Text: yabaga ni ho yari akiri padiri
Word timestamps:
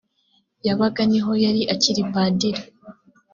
yabaga 0.67 1.01
ni 1.11 1.19
ho 1.23 1.31
yari 1.43 1.61
akiri 1.73 2.01
padiri 2.11 2.61